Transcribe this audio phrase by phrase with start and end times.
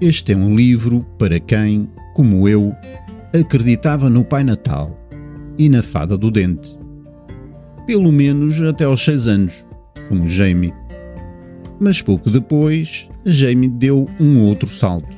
[0.00, 2.72] Este é um livro para quem, como eu,
[3.34, 4.96] acreditava no Pai Natal
[5.58, 6.78] e na Fada do Dente.
[7.84, 9.66] Pelo menos até aos seis anos,
[10.08, 10.72] como Jamie.
[11.80, 15.16] Mas pouco depois, Jamie deu um outro salto,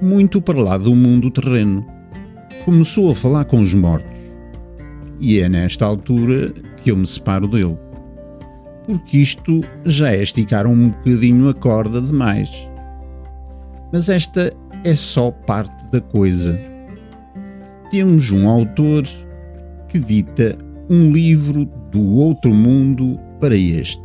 [0.00, 1.86] muito para lá do mundo terreno.
[2.64, 4.18] Começou a falar com os mortos.
[5.20, 7.76] E é nesta altura que eu me separo dele.
[8.86, 12.66] Porque isto já é esticar um bocadinho a corda demais
[13.92, 14.52] mas esta
[14.84, 16.58] é só parte da coisa.
[17.90, 19.04] Temos um autor
[19.88, 20.56] que dita
[20.88, 24.02] um livro do outro mundo para este.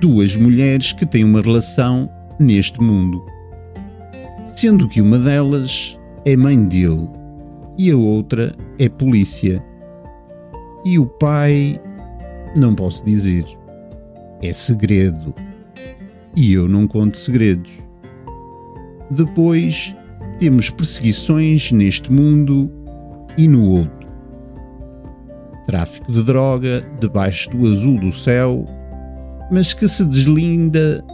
[0.00, 3.22] Duas mulheres que têm uma relação neste mundo,
[4.56, 7.08] sendo que uma delas é mãe dele
[7.78, 9.62] e a outra é polícia.
[10.84, 11.80] E o pai,
[12.56, 13.44] não posso dizer,
[14.42, 15.34] é segredo.
[16.36, 17.89] E eu não conto segredos.
[19.10, 19.94] Depois
[20.38, 22.70] temos perseguições neste mundo
[23.36, 24.08] e no outro.
[25.66, 28.66] Tráfico de droga debaixo do azul do céu,
[29.50, 31.04] mas que se deslinda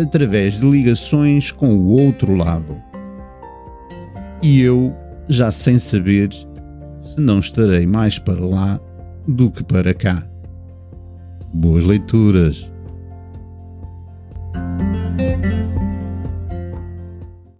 [0.00, 2.76] através de ligações com o outro lado.
[4.42, 4.94] E eu,
[5.28, 6.30] já sem saber
[7.02, 8.80] se não estarei mais para lá
[9.26, 10.22] do que para cá.
[11.54, 12.70] Boas leituras!